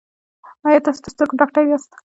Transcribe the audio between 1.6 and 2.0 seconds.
یاست؟